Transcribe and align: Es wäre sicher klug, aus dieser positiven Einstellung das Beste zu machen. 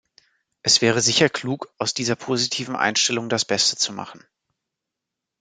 Es 0.63 0.81
wäre 0.81 0.99
sicher 0.99 1.29
klug, 1.29 1.71
aus 1.77 1.93
dieser 1.93 2.15
positiven 2.15 2.75
Einstellung 2.75 3.29
das 3.29 3.45
Beste 3.45 3.75
zu 3.77 3.93
machen. 3.93 4.23